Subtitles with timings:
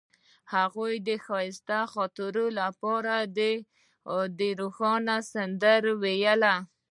[0.53, 3.13] هغې د ښایسته خاطرو لپاره
[4.39, 6.55] د روښانه سهار سندره ویله.